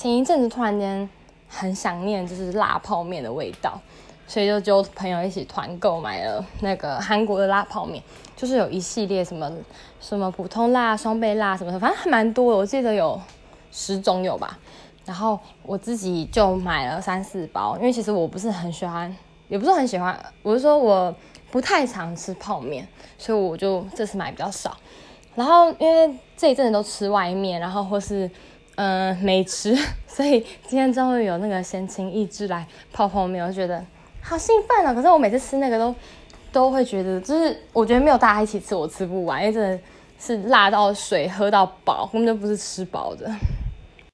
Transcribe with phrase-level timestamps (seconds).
[0.00, 1.06] 前一阵子突然间
[1.46, 3.78] 很想念就是辣泡面的味道，
[4.26, 8.02] 所以就就朋友一起团购买了那个韩国的辣泡面，
[8.34, 9.52] 就是有一系列什么
[10.00, 13.20] 什么普通辣、双倍辣什么的，反正还蛮多的，我记得有
[13.70, 14.58] 十种有吧。
[15.04, 19.14] 然后我自己就买了三四包，因为其实我不是很喜欢，
[19.48, 21.14] 也不是很喜欢，我是说我
[21.50, 22.88] 不太常吃泡面，
[23.18, 24.74] 所以我就这次买比较少。
[25.34, 28.30] 然后因为这一阵子都吃外面，然后或是
[28.82, 29.76] 嗯没吃，
[30.06, 33.84] 所以今天终于有那个闲情逸致来泡泡面，我觉得
[34.22, 34.94] 好兴奋啊！
[34.94, 35.94] 可是我每次吃那个都
[36.50, 39.78] 都会觉得，就是我觉得没有大家一起吃我吃不完，因为真的
[40.18, 43.30] 是辣到水喝到饱，根本就不是吃饱的。